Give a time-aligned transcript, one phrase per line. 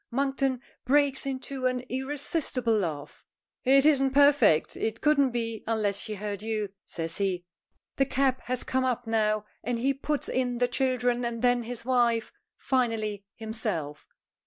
[0.09, 3.23] Monkton breaks into an irresistible laugh.
[3.63, 7.45] "It isn't perfect; it couldn't be unless she heard you," says he.
[7.97, 11.85] The cab has come up now, and he puts in the children and then his
[11.85, 14.07] wife, finally himself.